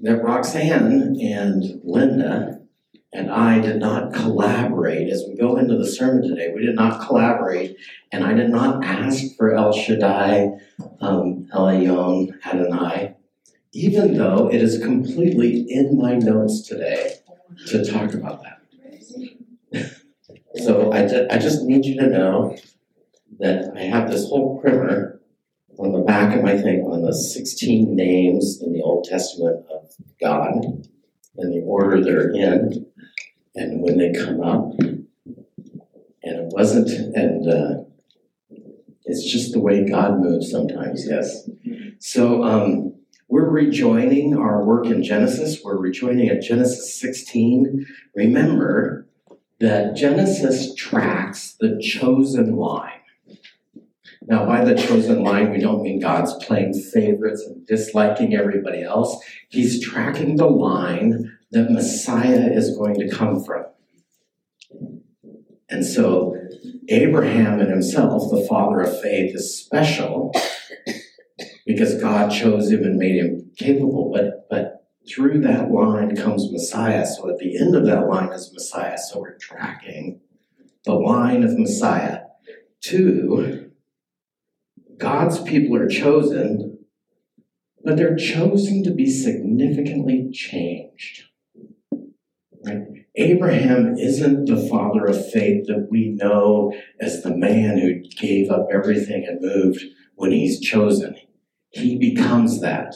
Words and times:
that 0.00 0.22
Roxanne 0.22 1.18
and 1.20 1.80
Linda 1.82 2.60
and 3.12 3.30
I 3.30 3.58
did 3.60 3.76
not 3.76 4.12
collaborate 4.12 5.08
as 5.08 5.24
we 5.26 5.36
go 5.36 5.56
into 5.56 5.76
the 5.76 5.86
sermon 5.86 6.28
today. 6.28 6.52
We 6.54 6.64
did 6.64 6.74
not 6.74 7.06
collaborate, 7.06 7.76
and 8.12 8.22
I 8.22 8.34
did 8.34 8.50
not 8.50 8.84
ask 8.84 9.34
for 9.36 9.54
El 9.54 9.72
Shaddai, 9.72 10.50
um, 11.00 11.48
Elyon, 11.54 12.34
Adonai, 12.44 13.14
even 13.72 14.18
though 14.18 14.50
it 14.52 14.60
is 14.60 14.78
completely 14.82 15.66
in 15.70 15.96
my 15.96 16.16
notes 16.16 16.60
today 16.62 17.14
to 17.68 17.84
talk 17.84 18.12
about 18.12 18.42
that. 18.42 20.00
so 20.64 20.92
I, 20.92 21.06
ju- 21.06 21.26
I 21.30 21.38
just 21.38 21.62
need 21.62 21.86
you 21.86 21.98
to 22.00 22.08
know 22.08 22.56
that 23.38 23.72
I 23.74 23.82
have 23.82 24.10
this 24.10 24.28
whole 24.28 24.60
primer 24.60 25.17
on 25.78 25.92
the 25.92 26.00
back 26.00 26.36
of 26.36 26.42
my 26.42 26.56
thing 26.56 26.82
on 26.82 27.02
the 27.02 27.14
16 27.14 27.94
names 27.94 28.60
in 28.60 28.72
the 28.72 28.82
Old 28.82 29.04
Testament 29.04 29.64
of 29.70 29.94
God 30.20 30.54
and 31.36 31.52
the 31.52 31.62
order 31.64 32.02
they're 32.02 32.30
in 32.30 32.86
and 33.54 33.80
when 33.80 33.96
they 33.98 34.12
come 34.12 34.40
up. 34.40 34.72
And 34.80 35.06
it 36.24 36.48
wasn't, 36.48 36.88
and 37.16 37.48
uh, 37.48 37.84
it's 39.04 39.24
just 39.30 39.52
the 39.52 39.60
way 39.60 39.88
God 39.88 40.18
moves 40.18 40.50
sometimes, 40.50 41.06
yes. 41.08 41.48
So 42.00 42.42
um, 42.42 42.94
we're 43.28 43.48
rejoining 43.48 44.36
our 44.36 44.64
work 44.64 44.86
in 44.86 45.02
Genesis. 45.02 45.60
We're 45.62 45.78
rejoining 45.78 46.28
at 46.28 46.42
Genesis 46.42 47.00
16. 47.00 47.86
Remember 48.14 49.06
that 49.60 49.96
Genesis 49.96 50.74
tracks 50.74 51.56
the 51.60 51.80
chosen 51.80 52.56
line. 52.56 52.97
Now, 54.28 54.44
by 54.44 54.62
the 54.62 54.74
chosen 54.74 55.24
line, 55.24 55.52
we 55.52 55.58
don't 55.58 55.82
mean 55.82 56.00
God's 56.00 56.34
playing 56.44 56.74
favorites 56.74 57.42
and 57.46 57.66
disliking 57.66 58.34
everybody 58.34 58.82
else. 58.82 59.24
He's 59.48 59.82
tracking 59.82 60.36
the 60.36 60.46
line 60.46 61.38
that 61.50 61.70
Messiah 61.70 62.50
is 62.52 62.76
going 62.76 62.96
to 62.96 63.08
come 63.08 63.42
from. 63.42 63.64
And 65.70 65.84
so, 65.84 66.36
Abraham 66.90 67.58
and 67.58 67.70
himself, 67.70 68.30
the 68.30 68.46
father 68.46 68.82
of 68.82 69.00
faith, 69.00 69.34
is 69.34 69.58
special 69.58 70.34
because 71.64 71.98
God 71.98 72.28
chose 72.28 72.70
him 72.70 72.84
and 72.84 72.98
made 72.98 73.16
him 73.16 73.50
capable. 73.56 74.12
But, 74.12 74.46
but 74.50 74.88
through 75.08 75.40
that 75.40 75.70
line 75.70 76.14
comes 76.14 76.52
Messiah. 76.52 77.06
So, 77.06 77.30
at 77.30 77.38
the 77.38 77.56
end 77.56 77.74
of 77.74 77.86
that 77.86 78.08
line 78.08 78.30
is 78.34 78.52
Messiah. 78.52 78.98
So, 78.98 79.20
we're 79.20 79.38
tracking 79.38 80.20
the 80.84 80.92
line 80.92 81.44
of 81.44 81.58
Messiah 81.58 82.20
to 82.82 83.67
God's 84.98 85.40
people 85.42 85.76
are 85.76 85.88
chosen, 85.88 86.78
but 87.84 87.96
they're 87.96 88.16
chosen 88.16 88.82
to 88.84 88.90
be 88.90 89.10
significantly 89.10 90.30
changed. 90.32 91.24
Right? 92.64 92.82
Abraham 93.14 93.96
isn't 93.96 94.46
the 94.46 94.68
father 94.68 95.06
of 95.06 95.30
faith 95.30 95.66
that 95.66 95.88
we 95.90 96.10
know 96.10 96.72
as 97.00 97.22
the 97.22 97.36
man 97.36 97.78
who 97.78 98.00
gave 98.20 98.50
up 98.50 98.68
everything 98.72 99.24
and 99.26 99.40
moved 99.40 99.82
when 100.14 100.32
he's 100.32 100.60
chosen. 100.60 101.16
He 101.70 101.96
becomes 101.98 102.60
that. 102.60 102.94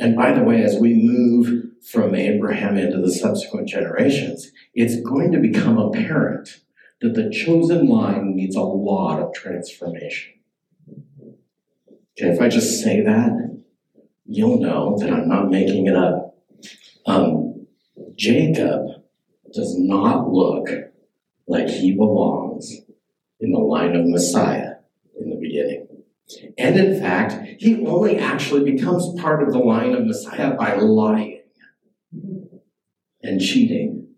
And 0.00 0.16
by 0.16 0.32
the 0.32 0.42
way, 0.42 0.62
as 0.62 0.76
we 0.76 0.94
move 0.94 1.64
from 1.90 2.14
Abraham 2.14 2.76
into 2.76 3.00
the 3.00 3.12
subsequent 3.12 3.68
generations, 3.68 4.50
it's 4.74 5.00
going 5.00 5.32
to 5.32 5.38
become 5.38 5.78
apparent 5.78 6.60
that 7.00 7.14
the 7.14 7.30
chosen 7.30 7.86
line 7.86 8.34
needs 8.34 8.56
a 8.56 8.62
lot 8.62 9.20
of 9.20 9.32
transformation. 9.32 10.37
If 12.20 12.40
I 12.40 12.48
just 12.48 12.82
say 12.82 13.00
that, 13.02 13.62
you'll 14.26 14.60
know 14.60 14.96
that 14.98 15.10
I'm 15.10 15.28
not 15.28 15.50
making 15.50 15.86
it 15.86 15.94
up. 15.94 16.36
Um, 17.06 17.66
Jacob 18.16 18.86
does 19.52 19.78
not 19.78 20.28
look 20.28 20.68
like 21.46 21.68
he 21.68 21.94
belongs 21.94 22.72
in 23.38 23.52
the 23.52 23.60
line 23.60 23.94
of 23.94 24.04
Messiah 24.04 24.74
in 25.18 25.30
the 25.30 25.36
beginning. 25.36 25.86
And 26.58 26.76
in 26.76 27.00
fact, 27.00 27.60
he 27.60 27.86
only 27.86 28.18
actually 28.18 28.70
becomes 28.70 29.18
part 29.20 29.40
of 29.42 29.52
the 29.52 29.60
line 29.60 29.94
of 29.94 30.04
Messiah 30.04 30.54
by 30.54 30.74
lying 30.74 31.42
and 33.22 33.40
cheating. 33.40 34.08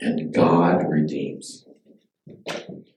And 0.00 0.34
God 0.34 0.82
redeems. 0.88 1.64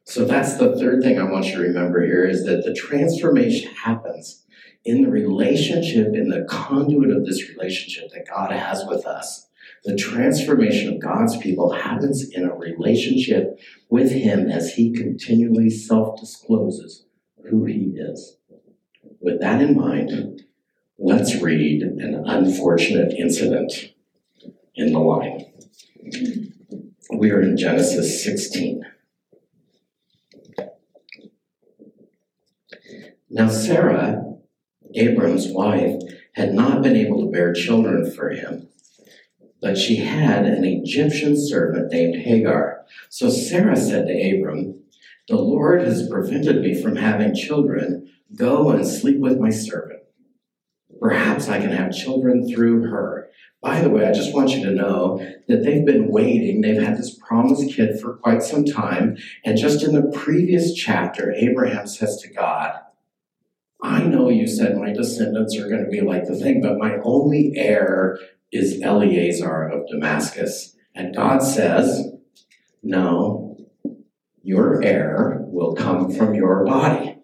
So 0.06 0.24
that's 0.24 0.58
the 0.58 0.78
third 0.78 1.02
thing 1.02 1.20
I 1.20 1.24
want 1.24 1.48
you 1.48 1.56
to 1.56 1.62
remember 1.62 2.06
here 2.06 2.26
is 2.26 2.46
that 2.46 2.64
the 2.64 2.76
transformation 2.76 3.74
happens 3.74 4.44
in 4.86 5.02
the 5.02 5.10
relationship, 5.10 6.14
in 6.14 6.30
the 6.30 6.46
conduit 6.48 7.10
of 7.10 7.26
this 7.26 7.50
relationship 7.50 8.12
that 8.12 8.30
God 8.30 8.52
has 8.52 8.86
with 8.86 9.08
us. 9.08 9.48
The 9.84 9.96
transformation 9.96 10.94
of 10.94 11.02
God's 11.02 11.38
people 11.38 11.74
happens 11.74 12.30
in 12.30 12.44
a 12.44 12.54
relationship 12.56 13.60
with 13.90 14.12
Him 14.12 14.48
as 14.48 14.76
He 14.76 14.94
continually 14.94 15.72
self 15.72 16.20
discloses 16.20 17.06
who 17.50 17.66
He 17.66 17.96
is. 17.98 18.38
With 19.20 19.42
that 19.42 19.60
in 19.60 19.76
mind, 19.76 20.44
let's 21.00 21.42
read 21.42 21.82
an 21.82 22.24
unfortunate 22.28 23.14
incident 23.14 23.92
in 24.76 24.94
the 24.94 25.00
line. 25.00 25.46
We 27.12 27.32
are 27.32 27.42
in 27.42 27.58
Genesis 27.58 28.24
16. 28.24 28.84
Now, 33.36 33.50
Sarah, 33.50 34.24
Abram's 34.94 35.50
wife, 35.50 36.02
had 36.36 36.54
not 36.54 36.82
been 36.82 36.96
able 36.96 37.20
to 37.20 37.30
bear 37.30 37.52
children 37.52 38.10
for 38.10 38.30
him, 38.30 38.70
but 39.62 39.78
she 39.78 39.98
had 39.98 40.46
an 40.46 40.64
Egyptian 40.64 41.36
servant 41.36 41.92
named 41.92 42.16
Hagar. 42.16 42.86
So 43.10 43.30
Sarah 43.30 43.76
said 43.76 44.08
to 44.08 44.14
Abram, 44.14 44.82
The 45.28 45.36
Lord 45.36 45.82
has 45.82 46.08
prevented 46.08 46.62
me 46.62 46.82
from 46.82 46.96
having 46.96 47.36
children. 47.36 48.10
Go 48.34 48.70
and 48.70 48.88
sleep 48.88 49.20
with 49.20 49.38
my 49.38 49.50
servant. 49.50 50.04
Perhaps 51.02 51.50
I 51.50 51.60
can 51.60 51.72
have 51.72 51.92
children 51.92 52.48
through 52.48 52.84
her. 52.84 53.28
By 53.62 53.82
the 53.82 53.90
way, 53.90 54.08
I 54.08 54.14
just 54.14 54.34
want 54.34 54.52
you 54.52 54.64
to 54.64 54.72
know 54.72 55.18
that 55.50 55.62
they've 55.62 55.86
been 55.86 56.08
waiting. 56.10 56.62
They've 56.62 56.82
had 56.82 56.98
this 56.98 57.20
promised 57.20 57.76
kid 57.76 58.00
for 58.00 58.14
quite 58.16 58.44
some 58.44 58.64
time. 58.64 59.18
And 59.44 59.58
just 59.58 59.84
in 59.84 59.94
the 59.94 60.10
previous 60.18 60.74
chapter, 60.74 61.34
Abraham 61.34 61.86
says 61.86 62.18
to 62.22 62.32
God, 62.32 62.80
I 63.86 64.04
know 64.04 64.30
you 64.30 64.48
said 64.48 64.78
my 64.78 64.92
descendants 64.92 65.56
are 65.58 65.70
going 65.70 65.84
to 65.84 65.90
be 65.90 66.02
like 66.02 66.26
the 66.26 66.36
thing, 66.36 66.60
but 66.60 66.80
my 66.80 66.98
only 67.04 67.54
heir 67.56 68.18
is 68.52 68.82
Eliezer 68.82 69.68
of 69.68 69.88
Damascus. 69.88 70.76
And 70.96 71.16
God 71.16 71.44
says, 71.44 72.08
No, 72.82 73.58
your 74.42 74.84
heir 74.84 75.38
will 75.42 75.76
come 75.76 76.12
from 76.12 76.34
your 76.34 76.66
body. 76.66 77.20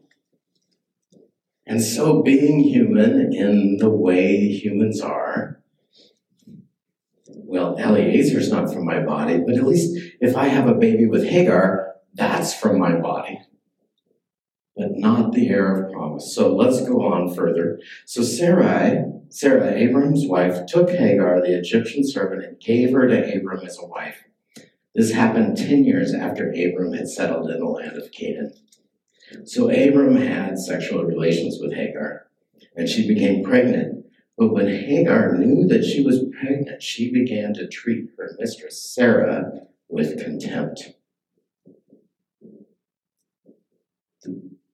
And 1.66 1.82
so, 1.82 2.22
being 2.22 2.60
human 2.60 3.34
in 3.34 3.78
the 3.78 3.90
way 3.90 4.48
humans 4.50 5.02
are, 5.02 5.64
well, 7.26 7.76
Eliezer's 7.78 8.52
not 8.52 8.72
from 8.72 8.86
my 8.86 9.00
body, 9.00 9.42
but 9.44 9.56
at 9.56 9.66
least 9.66 9.98
if 10.20 10.36
I 10.38 10.48
have 10.48 10.68
a 10.68 10.76
baby 10.76 11.08
with 11.08 11.26
Hagar, 11.26 11.96
that's 12.14 12.54
from 12.54 12.78
my 12.78 12.96
body 12.98 13.40
but 14.82 14.98
not 14.98 15.32
the 15.32 15.48
heir 15.48 15.86
of 15.86 15.92
promise. 15.92 16.34
So 16.34 16.56
let's 16.56 16.82
go 16.82 17.04
on 17.06 17.34
further. 17.34 17.80
So 18.06 18.24
Sarai, 18.24 19.04
Sarah, 19.30 19.76
Abram's 19.76 20.26
wife, 20.26 20.66
took 20.66 20.90
Hagar, 20.90 21.40
the 21.40 21.58
Egyptian 21.58 22.04
servant, 22.04 22.44
and 22.44 22.60
gave 22.60 22.92
her 22.92 23.08
to 23.08 23.38
Abram 23.38 23.64
as 23.64 23.78
a 23.78 23.86
wife. 23.86 24.24
This 24.96 25.12
happened 25.12 25.56
10 25.56 25.84
years 25.84 26.14
after 26.16 26.50
Abram 26.50 26.94
had 26.94 27.08
settled 27.08 27.52
in 27.52 27.60
the 27.60 27.66
land 27.66 27.96
of 27.96 28.12
Canaan. 28.12 28.54
So 29.46 29.70
Abram 29.70 30.16
had 30.16 30.58
sexual 30.58 31.06
relations 31.06 31.60
with 31.62 31.74
Hagar, 31.74 32.28
and 32.76 32.90
she 32.90 33.08
became 33.08 33.44
pregnant. 33.44 34.06
But 34.36 34.52
when 34.52 34.68
Hagar 34.68 35.38
knew 35.38 35.68
that 35.68 35.86
she 35.86 36.04
was 36.04 36.26
pregnant, 36.40 36.82
she 36.82 37.14
began 37.14 37.54
to 37.54 37.68
treat 37.68 38.10
her 38.18 38.36
mistress, 38.40 38.82
Sarah, 38.82 39.68
with 39.88 40.22
contempt. 40.22 40.96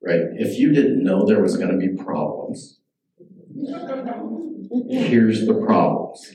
Right? 0.07 0.21
If 0.33 0.57
you 0.57 0.71
didn't 0.71 1.03
know 1.03 1.25
there 1.25 1.41
was 1.41 1.57
going 1.57 1.71
to 1.71 1.77
be 1.77 2.01
problems, 2.01 2.79
here's 4.89 5.45
the 5.45 5.53
problems. 5.65 6.33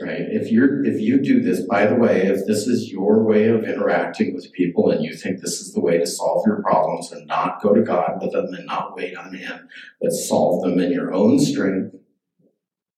Right? 0.00 0.22
If 0.30 0.50
you're 0.50 0.84
if 0.84 1.00
you 1.00 1.22
do 1.22 1.40
this, 1.40 1.60
by 1.60 1.86
the 1.86 1.94
way, 1.94 2.22
if 2.22 2.44
this 2.46 2.66
is 2.66 2.90
your 2.90 3.22
way 3.22 3.46
of 3.46 3.62
interacting 3.64 4.34
with 4.34 4.52
people 4.52 4.90
and 4.90 5.04
you 5.04 5.14
think 5.14 5.40
this 5.40 5.60
is 5.60 5.72
the 5.72 5.80
way 5.80 5.96
to 5.98 6.06
solve 6.06 6.44
your 6.44 6.60
problems 6.60 7.12
and 7.12 7.26
not 7.28 7.62
go 7.62 7.72
to 7.72 7.82
God 7.82 8.18
with 8.20 8.32
them 8.32 8.52
and 8.52 8.66
not 8.66 8.96
wait 8.96 9.16
on 9.16 9.34
him, 9.34 9.68
but 10.00 10.10
solve 10.10 10.62
them 10.62 10.80
in 10.80 10.90
your 10.90 11.14
own 11.14 11.38
strength, 11.38 11.94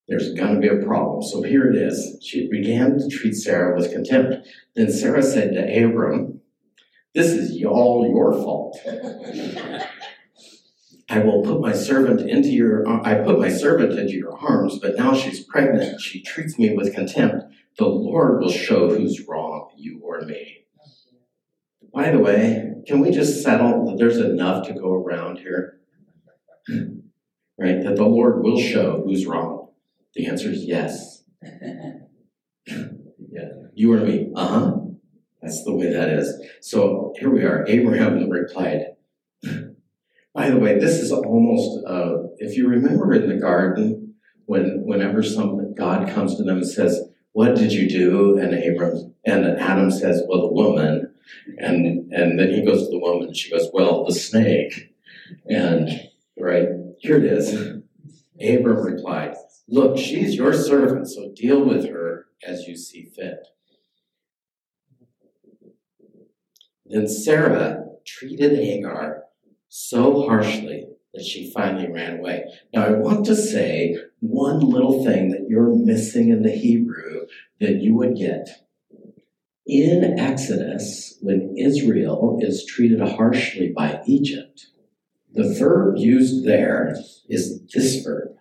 there's 0.09 0.33
going 0.33 0.55
to 0.55 0.61
be 0.61 0.69
a 0.69 0.85
problem. 0.85 1.23
So 1.23 1.43
here 1.43 1.71
it 1.71 1.77
is. 1.77 2.19
She 2.23 2.49
began 2.49 2.99
to 2.99 3.09
treat 3.09 3.35
Sarah 3.35 3.77
with 3.77 3.93
contempt. 3.93 4.49
Then 4.75 4.91
Sarah 4.91 5.23
said 5.23 5.53
to 5.55 5.85
Abram, 5.85 6.34
this 7.15 7.29
is 7.29 7.65
all 7.65 8.07
your 8.09 8.33
fault. 8.33 8.79
I 11.09 11.19
will 11.19 11.43
put 11.43 11.61
my 11.61 11.73
servant 11.73 12.29
into 12.29 12.49
your, 12.49 12.89
I 12.89 13.23
put 13.23 13.39
my 13.39 13.49
servant 13.49 13.99
into 13.99 14.15
your 14.15 14.37
arms, 14.37 14.79
but 14.81 14.97
now 14.97 15.15
she's 15.15 15.45
pregnant. 15.45 16.01
She 16.01 16.23
treats 16.23 16.59
me 16.59 16.75
with 16.75 16.95
contempt. 16.95 17.45
The 17.79 17.87
Lord 17.87 18.41
will 18.41 18.51
show 18.51 18.89
who's 18.89 19.27
wrong, 19.29 19.71
you 19.77 20.01
or 20.03 20.23
me. 20.23 20.65
By 21.93 22.11
the 22.11 22.19
way, 22.19 22.73
can 22.87 23.01
we 23.01 23.11
just 23.11 23.43
settle 23.43 23.87
that 23.87 23.99
there's 23.99 24.17
enough 24.17 24.67
to 24.67 24.73
go 24.73 24.93
around 24.93 25.39
here? 25.39 25.79
Right? 27.57 27.83
That 27.85 27.97
the 27.97 28.05
Lord 28.05 28.43
will 28.43 28.59
show 28.59 29.03
who's 29.05 29.27
wrong. 29.27 29.69
The 30.15 30.27
answer 30.27 30.49
is 30.49 30.65
yes. 30.65 31.23
yeah. 32.67 33.51
You 33.75 33.93
or 33.93 34.01
me? 34.01 34.33
Uh 34.35 34.47
huh. 34.47 34.84
That's 35.45 35.63
the 35.63 35.75
way 35.75 35.93
that 35.93 36.09
is. 36.09 36.41
So 36.63 37.13
here 37.19 37.29
we 37.29 37.43
are. 37.43 37.67
Abraham 37.69 38.31
replied, 38.31 38.97
by 40.35 40.49
the 40.49 40.57
way, 40.59 40.79
this 40.79 40.99
is 41.01 41.13
almost, 41.13 41.85
uh, 41.87 42.15
if 42.39 42.57
you 42.57 42.67
remember 42.67 43.13
in 43.13 43.29
the 43.29 43.37
garden, 43.37 44.15
when 44.47 44.85
whenever 44.87 45.23
some 45.23 45.75
God 45.75 46.09
comes 46.09 46.37
to 46.37 46.43
them 46.43 46.59
and 46.59 46.67
says, 46.67 47.09
"What 47.33 47.57
did 47.57 47.73
you 47.73 47.89
do?" 47.89 48.39
and 48.39 48.55
Abram 48.55 49.15
and 49.25 49.45
Adam 49.45 49.91
says, 49.91 50.23
"Well, 50.27 50.43
the 50.43 50.53
woman," 50.53 51.11
and 51.59 52.11
and 52.13 52.39
then 52.39 52.51
he 52.51 52.65
goes 52.65 52.87
to 52.87 52.91
the 52.91 52.99
woman, 52.99 53.33
she 53.35 53.51
goes, 53.51 53.69
"Well, 53.73 54.05
the 54.05 54.15
snake," 54.15 54.95
and 55.47 55.89
right 56.39 56.69
here 56.99 57.19
it 57.19 57.25
is. 57.25 57.55
Abram 58.41 58.85
replied, 58.85 59.35
"Look, 59.69 59.99
she's 59.99 60.37
your 60.37 60.53
servant, 60.53 61.09
so 61.09 61.33
deal 61.35 61.65
with 61.65 61.87
her 61.89 62.27
as 62.47 62.67
you 62.67 62.77
see 62.77 63.05
fit." 63.05 63.47
Then 66.95 67.09
Sarah 67.09 67.87
treated 68.07 68.57
Hagar 68.57 69.25
so 69.69 70.29
harshly 70.29 70.87
that 71.13 71.25
she 71.25 71.51
finally 71.51 71.91
ran 71.91 72.21
away. 72.21 72.45
Now, 72.73 72.87
I 72.87 72.91
want 72.93 73.27
to 73.27 73.35
say 73.35 73.97
one 74.21 74.61
little 74.61 75.05
thing 75.05 75.31
that 75.31 75.49
you're 75.49 75.75
missing 75.75 76.29
in 76.29 76.45
the 76.45 76.53
Hebrew 76.53 77.23
that 77.59 77.83
you 77.83 77.97
would 77.97 78.15
get. 78.17 78.49
In 79.67 80.21
Exodus, 80.21 81.19
when 81.21 81.57
Israel 81.59 82.39
is 82.41 82.65
treated 82.65 83.01
harshly 83.01 83.73
by 83.77 84.01
Egypt, 84.07 84.69
the 85.33 85.53
verb 85.53 85.97
used 85.97 86.47
there 86.47 86.95
is 87.29 87.61
this 87.75 88.05
verb. 88.05 88.37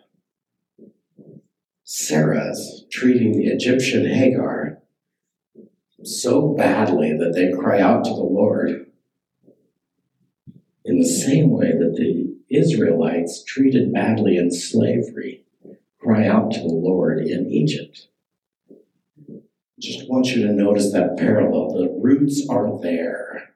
Sarah's 1.83 2.85
treating 2.91 3.31
the 3.31 3.47
Egyptian 3.47 4.05
Hagar 4.05 4.72
so 6.03 6.49
badly 6.49 7.15
that 7.17 7.33
they 7.33 7.51
cry 7.51 7.79
out 7.79 8.03
to 8.05 8.11
the 8.11 8.15
Lord 8.15 8.87
in 10.85 10.99
the 10.99 11.05
same 11.05 11.49
way 11.49 11.71
that 11.71 11.95
the 11.95 12.35
Israelites 12.49 13.43
treated 13.43 13.93
badly 13.93 14.37
in 14.37 14.51
slavery 14.51 15.43
cry 16.03 16.27
out 16.27 16.51
to 16.51 16.59
the 16.59 16.67
Lord 16.67 17.19
in 17.19 17.49
Egypt. 17.49 18.07
Just 19.79 20.09
want 20.09 20.27
you 20.27 20.45
to 20.47 20.53
notice 20.53 20.91
that 20.91 21.17
parallel. 21.17 21.73
The 21.73 21.99
roots 22.01 22.45
are 22.49 22.79
there. 22.81 23.53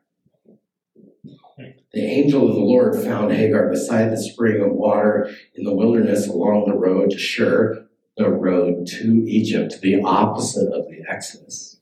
The 1.94 2.04
angel 2.04 2.48
of 2.48 2.56
the 2.56 2.62
Lord 2.62 3.02
found 3.02 3.32
Hagar 3.32 3.70
beside 3.70 4.12
the 4.12 4.22
spring 4.22 4.62
of 4.62 4.72
water 4.72 5.34
in 5.56 5.64
the 5.64 5.74
wilderness 5.74 6.28
along 6.28 6.66
the 6.66 6.78
road 6.78 7.12
to 7.12 7.18
Shur, 7.18 7.88
the 8.18 8.30
road 8.30 8.88
to 8.88 9.24
Egypt, 9.28 9.80
the 9.82 10.02
opposite 10.02 10.72
of 10.74 10.88
the 10.88 11.04
Exodus. 11.10 11.77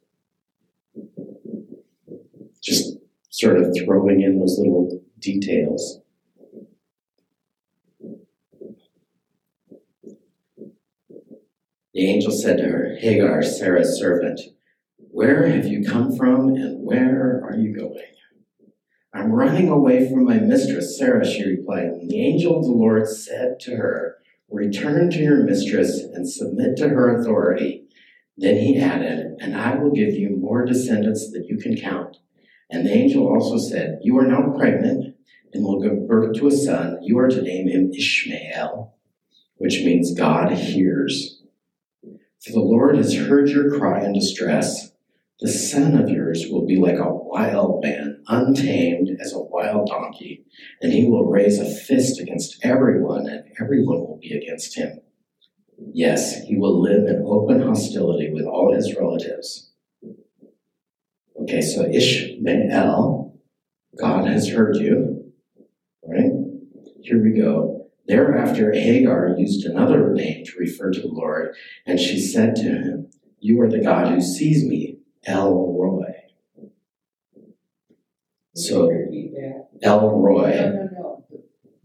Just 2.66 2.98
sort 3.30 3.58
of 3.58 3.78
throwing 3.78 4.22
in 4.22 4.40
those 4.40 4.58
little 4.58 5.00
details. 5.20 6.00
The 11.94 12.10
angel 12.10 12.32
said 12.32 12.58
to 12.58 12.64
her, 12.64 12.98
Hagar, 13.00 13.44
Sarah's 13.44 14.00
servant, 14.00 14.42
where 14.98 15.48
have 15.48 15.68
you 15.68 15.86
come 15.86 16.18
from 16.18 16.56
and 16.56 16.84
where 16.84 17.42
are 17.46 17.56
you 17.56 17.74
going? 17.74 18.02
I'm 19.14 19.32
running 19.32 19.70
away 19.70 20.10
from 20.10 20.26
my 20.26 20.40
mistress, 20.40 20.98
Sarah, 20.98 21.26
she 21.26 21.46
replied. 21.46 21.86
And 21.86 22.10
the 22.10 22.20
angel 22.20 22.58
of 22.58 22.66
the 22.66 22.72
Lord 22.72 23.08
said 23.08 23.60
to 23.62 23.78
her, 23.78 24.18
Return 24.50 25.10
to 25.12 25.20
your 25.20 25.44
mistress 25.44 26.02
and 26.02 26.30
submit 26.30 26.76
to 26.78 26.90
her 26.90 27.18
authority. 27.18 27.86
Then 28.38 28.58
he 28.58 28.78
added, 28.78 29.38
And 29.40 29.56
I 29.56 29.76
will 29.76 29.92
give 29.92 30.14
you 30.14 30.36
more 30.36 30.66
descendants 30.66 31.32
than 31.32 31.46
you 31.46 31.58
can 31.58 31.78
count. 31.78 32.18
And 32.70 32.86
the 32.86 32.94
angel 32.94 33.28
also 33.28 33.58
said, 33.58 34.00
You 34.02 34.18
are 34.18 34.28
now 34.28 34.54
pregnant 34.58 35.16
and 35.54 35.64
will 35.64 35.82
give 35.82 36.08
birth 36.08 36.36
to 36.38 36.48
a 36.48 36.52
son. 36.52 36.98
You 37.02 37.18
are 37.20 37.30
to 37.30 37.42
name 37.42 37.68
him 37.68 37.92
Ishmael, 37.92 38.94
which 39.58 39.84
means 39.84 40.18
God 40.18 40.52
hears. 40.52 41.44
For 42.44 42.52
the 42.52 42.60
Lord 42.60 42.98
has 42.98 43.16
heard 43.16 43.50
your 43.50 43.78
cry 43.78 44.02
and 44.02 44.14
distress. 44.14 44.92
The 45.42 45.50
son 45.50 45.98
of 45.98 46.10
yours 46.10 46.46
will 46.50 46.66
be 46.66 46.78
like 46.78 46.98
a 46.98 47.14
wild 47.14 47.84
man, 47.84 48.24
untamed 48.28 49.10
as 49.20 49.34
a 49.34 49.42
wild 49.42 49.88
donkey, 49.88 50.46
and 50.82 50.94
he 50.94 51.06
will 51.06 51.30
raise 51.30 51.60
a 51.60 51.66
fist 51.66 52.22
against 52.22 52.64
everyone, 52.64 53.28
and 53.28 53.44
everyone 53.60 54.00
will 54.00 54.20
be 54.22 54.34
against 54.34 54.78
him. 54.78 55.02
Yes, 55.94 56.46
he 56.46 56.56
will 56.58 56.82
live 56.82 57.08
in 57.08 57.24
open 57.26 57.62
hostility 57.62 58.32
with 58.32 58.46
all 58.46 58.74
his 58.74 58.96
relatives. 58.96 59.72
Okay, 61.46 61.62
so 61.62 61.86
Ishmael, 61.86 63.38
God 64.00 64.28
has 64.28 64.50
heard 64.50 64.78
you, 64.78 65.32
right? 66.04 66.32
Here 67.04 67.22
we 67.24 67.40
go. 67.40 67.86
Thereafter, 68.08 68.74
Hagar 68.74 69.36
used 69.38 69.64
another 69.64 70.12
name 70.12 70.44
to 70.44 70.52
refer 70.58 70.90
to 70.90 71.02
the 71.02 71.08
Lord, 71.08 71.54
and 71.86 72.00
she 72.00 72.20
said 72.20 72.56
to 72.56 72.64
him, 72.64 73.12
You 73.40 73.62
are 73.62 73.70
the 73.70 73.80
God 73.80 74.08
who 74.08 74.22
sees 74.22 74.66
me, 74.66 74.98
El 75.28 75.54
Roi. 75.54 76.14
So, 78.56 78.90
El 79.84 80.10
Roi. 80.18 80.50
No, 80.50 80.72
no, 80.72 80.90
no. 80.98 81.26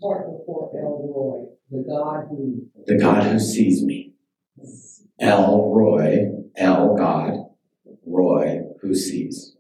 Part 0.01 0.39
before 0.39 0.71
El 0.75 1.13
Roi, 1.15 1.49
the 1.71 1.85
God 1.87 2.29
who. 2.31 2.67
The 2.87 2.97
God 2.99 3.25
who 3.25 3.39
sees 3.39 3.85
me. 3.85 4.15
El 5.19 5.71
Roi, 5.71 6.31
El 6.57 6.97
God, 6.97 7.35
Roy, 8.07 8.63
who 8.81 8.95
sees. 8.95 9.57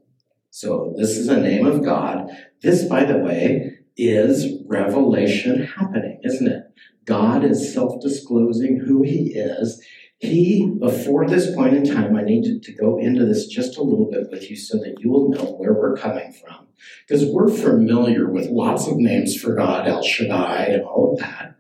So 0.50 0.94
this 0.96 1.16
is 1.16 1.28
a 1.28 1.40
name 1.40 1.66
of 1.66 1.84
God. 1.84 2.28
This, 2.62 2.84
by 2.84 3.04
the 3.04 3.18
way, 3.18 3.78
is 3.96 4.62
revelation 4.66 5.64
happening, 5.64 6.20
isn't 6.24 6.48
it? 6.48 6.64
God 7.04 7.44
is 7.44 7.72
self 7.72 8.00
disclosing 8.00 8.80
who 8.80 9.02
he 9.02 9.32
is. 9.34 9.82
He, 10.18 10.70
before 10.78 11.26
this 11.26 11.54
point 11.54 11.74
in 11.74 11.84
time, 11.84 12.14
I 12.14 12.22
need 12.22 12.44
to, 12.44 12.60
to 12.60 12.72
go 12.72 12.98
into 12.98 13.24
this 13.24 13.46
just 13.46 13.78
a 13.78 13.82
little 13.82 14.10
bit 14.10 14.28
with 14.30 14.50
you 14.50 14.56
so 14.56 14.76
that 14.78 14.96
you 14.98 15.10
will 15.10 15.30
know 15.30 15.44
where 15.56 15.72
we're 15.72 15.96
coming 15.96 16.32
from. 16.32 16.66
Because 17.06 17.24
we're 17.24 17.48
familiar 17.48 18.30
with 18.30 18.50
lots 18.50 18.86
of 18.86 18.96
names 18.96 19.34
for 19.34 19.54
God, 19.54 19.88
El 19.88 20.02
Shaddai, 20.02 20.64
and 20.64 20.82
all 20.82 21.14
of 21.14 21.20
that. 21.20 21.56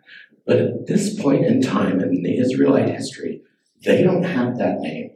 But 0.46 0.58
at 0.58 0.86
this 0.86 1.18
point 1.20 1.46
in 1.46 1.62
time 1.62 2.00
in 2.00 2.22
the 2.22 2.38
Israelite 2.38 2.88
history, 2.90 3.42
they 3.84 4.02
don't 4.02 4.24
have 4.24 4.58
that 4.58 4.80
name. 4.80 5.10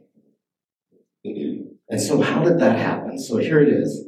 And 1.89 2.01
so, 2.01 2.21
how 2.21 2.43
did 2.43 2.59
that 2.59 2.77
happen? 2.77 3.19
So, 3.19 3.37
here 3.37 3.59
it 3.59 3.69
is 3.69 4.07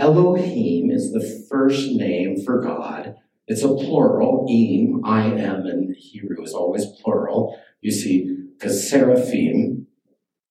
Elohim 0.00 0.90
is 0.90 1.12
the 1.12 1.44
first 1.50 1.90
name 1.90 2.42
for 2.42 2.62
God. 2.62 3.16
It's 3.46 3.62
a 3.62 3.68
plural. 3.68 4.46
Im, 4.48 5.04
I 5.04 5.24
am 5.24 5.66
in 5.66 5.94
Hebrew 5.96 6.42
is 6.42 6.54
always 6.54 6.86
plural. 7.02 7.58
You 7.82 7.90
see, 7.90 8.34
because 8.58 8.88
seraphim 8.88 9.86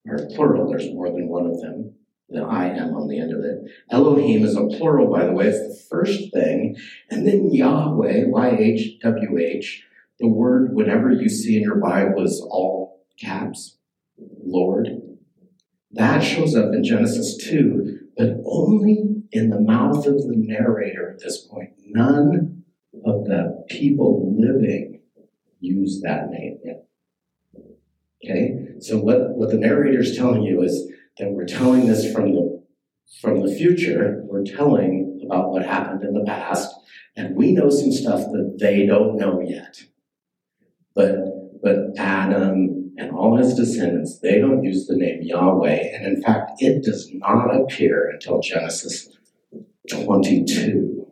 are 0.08 0.28
plural, 0.36 0.70
there's 0.70 0.94
more 0.94 1.10
than 1.10 1.28
one 1.28 1.48
of 1.48 1.60
them. 1.62 1.96
The 2.30 2.44
I 2.44 2.68
am 2.68 2.94
on 2.94 3.08
the 3.08 3.20
end 3.20 3.34
of 3.34 3.44
it. 3.44 3.72
Elohim 3.90 4.44
is 4.44 4.56
a 4.56 4.68
plural, 4.68 5.12
by 5.12 5.26
the 5.26 5.32
way, 5.32 5.48
it's 5.48 5.58
the 5.58 5.88
first 5.90 6.32
thing. 6.32 6.76
And 7.10 7.26
then 7.26 7.52
Yahweh, 7.52 8.26
Y 8.28 8.50
H 8.50 9.00
W 9.02 9.40
H, 9.40 9.84
the 10.20 10.28
word, 10.28 10.76
whenever 10.76 11.12
you 11.12 11.28
see 11.28 11.58
in 11.58 11.64
your 11.64 11.78
Bible, 11.78 12.24
is 12.24 12.46
all 12.52 13.04
caps, 13.20 13.78
Lord. 14.18 15.09
That 15.92 16.20
shows 16.20 16.56
up 16.56 16.74
in 16.74 16.84
Genesis 16.84 17.38
2, 17.38 18.00
but 18.16 18.38
only 18.46 19.24
in 19.32 19.50
the 19.50 19.60
mouth 19.60 20.06
of 20.06 20.28
the 20.28 20.36
narrator 20.36 21.12
at 21.12 21.20
this 21.20 21.46
point. 21.48 21.72
None 21.86 22.64
of 23.06 23.26
the 23.26 23.64
people 23.70 24.36
living 24.38 25.02
use 25.60 26.02
that 26.02 26.30
name 26.30 26.60
yet. 26.64 26.86
Okay? 28.24 28.68
So 28.80 28.98
what, 28.98 29.32
what 29.32 29.50
the 29.50 29.58
narrator 29.58 30.00
is 30.00 30.16
telling 30.16 30.44
you 30.44 30.62
is 30.62 30.92
that 31.18 31.32
we're 31.32 31.46
telling 31.46 31.88
this 31.88 32.12
from 32.14 32.34
the 32.34 32.60
from 33.22 33.42
the 33.42 33.54
future, 33.54 34.22
we're 34.26 34.44
telling 34.44 35.20
about 35.26 35.50
what 35.50 35.66
happened 35.66 36.04
in 36.04 36.14
the 36.14 36.24
past, 36.26 36.72
and 37.16 37.36
we 37.36 37.52
know 37.54 37.70
some 37.70 37.92
stuff 37.92 38.20
that 38.20 38.58
they 38.60 38.86
don't 38.86 39.18
know 39.18 39.42
yet. 39.42 39.82
But 40.94 41.16
but 41.62 41.98
Adam 41.98 42.69
and 43.00 43.12
all 43.12 43.38
his 43.38 43.56
descendants, 43.56 44.20
they 44.20 44.40
don't 44.40 44.64
use 44.64 44.86
the 44.86 44.96
name 44.96 45.22
Yahweh, 45.22 45.96
and 45.96 46.06
in 46.06 46.22
fact, 46.22 46.62
it 46.62 46.84
does 46.84 47.10
not 47.14 47.56
appear 47.56 48.10
until 48.10 48.42
Genesis 48.42 49.10
22. 49.90 51.08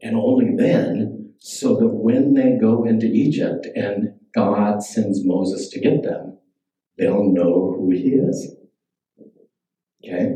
And 0.00 0.16
only 0.16 0.56
then, 0.56 1.34
so 1.38 1.76
that 1.76 1.88
when 1.88 2.32
they 2.32 2.56
go 2.58 2.84
into 2.84 3.06
Egypt 3.06 3.66
and 3.76 4.14
God 4.34 4.82
sends 4.82 5.24
Moses 5.24 5.68
to 5.68 5.80
get 5.80 6.02
them, 6.02 6.38
they'll 6.96 7.30
know 7.30 7.74
who 7.76 7.90
he 7.90 8.14
is. 8.14 8.56
Okay? 10.02 10.32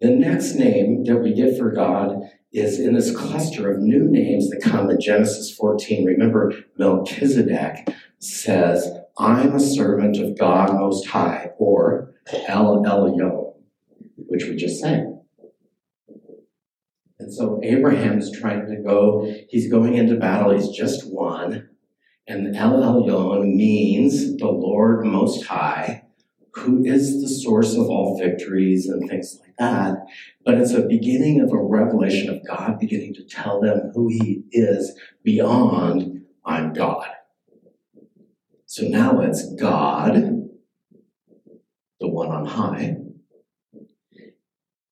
The 0.00 0.10
next 0.10 0.54
name 0.54 1.04
that 1.04 1.18
we 1.18 1.34
get 1.34 1.58
for 1.58 1.70
God 1.70 2.22
is 2.52 2.80
in 2.80 2.94
this 2.94 3.14
cluster 3.14 3.70
of 3.70 3.80
new 3.80 4.04
names 4.08 4.48
that 4.50 4.62
come 4.62 4.88
in 4.88 5.00
Genesis 5.00 5.54
14. 5.54 6.06
Remember, 6.06 6.54
Melchizedek 6.78 7.88
says, 8.22 8.88
I'm 9.18 9.54
a 9.54 9.60
servant 9.60 10.16
of 10.18 10.38
God 10.38 10.72
Most 10.74 11.06
High, 11.08 11.50
or 11.58 12.14
El 12.48 12.82
Elyon, 12.84 13.54
which 14.16 14.44
we 14.44 14.54
just 14.54 14.80
sang. 14.80 15.20
And 17.18 17.32
so 17.32 17.60
Abraham 17.62 18.18
is 18.18 18.30
trying 18.30 18.66
to 18.66 18.76
go, 18.76 19.32
he's 19.48 19.70
going 19.70 19.94
into 19.94 20.16
battle, 20.16 20.52
he's 20.52 20.70
just 20.70 21.12
won. 21.12 21.68
And 22.28 22.56
El 22.56 22.80
Elyon 22.80 23.54
means 23.54 24.36
the 24.36 24.46
Lord 24.46 25.04
Most 25.04 25.44
High, 25.44 26.04
who 26.54 26.84
is 26.84 27.20
the 27.20 27.28
source 27.28 27.74
of 27.74 27.88
all 27.88 28.18
victories 28.18 28.86
and 28.86 29.08
things 29.08 29.38
like 29.40 29.56
that. 29.58 29.96
But 30.44 30.54
it's 30.54 30.72
a 30.72 30.86
beginning 30.86 31.40
of 31.40 31.52
a 31.52 31.60
revelation 31.60 32.30
of 32.30 32.46
God 32.46 32.78
beginning 32.78 33.14
to 33.14 33.24
tell 33.24 33.60
them 33.60 33.90
who 33.94 34.08
He 34.08 34.44
is 34.52 34.96
beyond, 35.24 36.24
I'm 36.44 36.72
God. 36.72 37.08
So 38.72 38.84
now 38.84 39.20
it's 39.20 39.54
God, 39.56 40.48
the 42.00 42.08
one 42.08 42.30
on 42.30 42.46
high. 42.46 42.96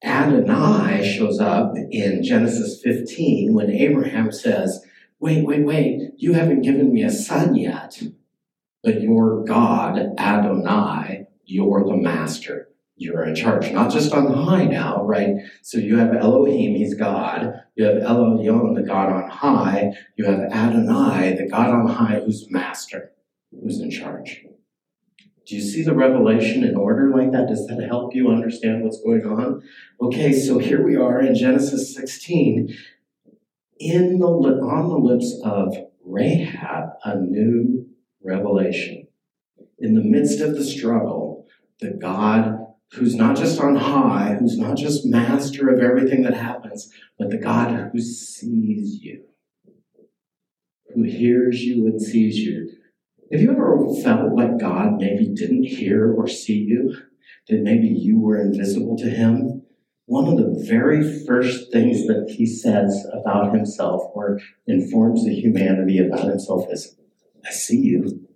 Adonai 0.04 1.02
shows 1.02 1.40
up 1.40 1.72
in 1.90 2.22
Genesis 2.22 2.82
15 2.82 3.54
when 3.54 3.70
Abraham 3.70 4.32
says, 4.32 4.84
Wait, 5.18 5.46
wait, 5.46 5.64
wait, 5.64 6.10
you 6.18 6.34
haven't 6.34 6.60
given 6.60 6.92
me 6.92 7.02
a 7.02 7.10
son 7.10 7.54
yet, 7.54 8.02
but 8.84 9.00
you're 9.00 9.44
God, 9.44 9.98
Adonai, 10.18 11.28
you're 11.46 11.82
the 11.82 11.96
master. 11.96 12.68
You're 12.96 13.24
in 13.24 13.34
charge, 13.34 13.72
not 13.72 13.90
just 13.90 14.12
on 14.12 14.30
high 14.30 14.66
now, 14.66 15.06
right? 15.06 15.36
So 15.62 15.78
you 15.78 15.96
have 15.96 16.14
Elohim, 16.14 16.74
he's 16.74 16.92
God. 16.92 17.62
You 17.76 17.86
have 17.86 18.02
Elyon, 18.02 18.74
the 18.74 18.82
God 18.82 19.10
on 19.10 19.30
high. 19.30 19.92
You 20.16 20.26
have 20.26 20.40
Adonai, 20.52 21.34
the 21.36 21.48
God 21.48 21.70
on 21.70 21.86
high, 21.86 22.20
who's 22.20 22.50
master, 22.50 23.12
who's 23.52 23.80
in 23.80 23.90
charge. 23.90 24.44
Do 25.46 25.56
you 25.56 25.62
see 25.62 25.82
the 25.82 25.94
revelation 25.94 26.62
in 26.62 26.76
order 26.76 27.10
like 27.10 27.32
that? 27.32 27.48
Does 27.48 27.66
that 27.66 27.82
help 27.82 28.14
you 28.14 28.28
understand 28.28 28.84
what's 28.84 29.02
going 29.02 29.26
on? 29.26 29.62
Okay, 30.00 30.32
so 30.32 30.58
here 30.58 30.84
we 30.84 30.96
are 30.96 31.20
in 31.20 31.34
Genesis 31.34 31.94
16, 31.94 32.76
in 33.80 34.18
the 34.18 34.26
on 34.26 34.88
the 34.88 34.96
lips 34.96 35.34
of 35.42 35.74
Rahab, 36.04 36.90
a 37.04 37.16
new 37.16 37.86
revelation. 38.22 39.08
In 39.78 39.94
the 39.94 40.04
midst 40.04 40.40
of 40.40 40.54
the 40.54 40.64
struggle, 40.64 41.46
the 41.80 41.90
God 41.90 42.66
who's 42.92 43.14
not 43.14 43.36
just 43.36 43.60
on 43.60 43.76
high, 43.76 44.36
who's 44.38 44.58
not 44.58 44.76
just 44.76 45.06
master 45.06 45.68
of 45.68 45.80
everything 45.80 46.22
that 46.22 46.34
happens, 46.34 46.92
but 47.18 47.30
the 47.30 47.38
God 47.38 47.90
who 47.92 48.00
sees 48.00 49.00
you, 49.00 49.24
who 50.94 51.04
hears 51.04 51.62
you 51.62 51.86
and 51.86 52.00
sees 52.00 52.38
you. 52.38 52.72
Have 53.32 53.40
you 53.40 53.52
ever 53.52 53.86
felt 54.02 54.34
like 54.34 54.58
God 54.58 54.98
maybe 54.98 55.28
didn't 55.28 55.64
hear 55.64 56.12
or 56.12 56.26
see 56.26 56.58
you? 56.58 56.96
That 57.48 57.62
maybe 57.62 57.86
you 57.86 58.18
were 58.18 58.40
invisible 58.40 58.96
to 58.98 59.08
him? 59.08 59.62
One 60.06 60.26
of 60.26 60.36
the 60.36 60.64
very 60.68 61.24
first 61.24 61.70
things 61.70 62.06
that 62.08 62.34
he 62.36 62.44
says 62.44 63.06
about 63.12 63.54
himself 63.54 64.02
or 64.14 64.40
informs 64.66 65.24
the 65.24 65.34
humanity 65.34 65.98
about 65.98 66.26
himself 66.26 66.66
is, 66.70 66.96
I 67.46 67.50
see 67.50 67.78
you. 67.78 68.28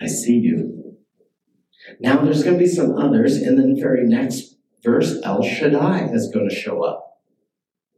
I 0.00 0.06
see 0.06 0.38
you. 0.38 0.96
Now 2.00 2.24
there's 2.24 2.42
going 2.42 2.58
to 2.58 2.64
be 2.64 2.68
some 2.68 2.96
others, 2.96 3.36
and 3.36 3.58
the 3.58 3.80
very 3.80 4.06
next 4.06 4.56
verse, 4.82 5.20
El 5.22 5.42
Shaddai 5.42 6.08
is 6.12 6.30
going 6.32 6.48
to 6.48 6.54
show 6.54 6.82
up. 6.82 7.20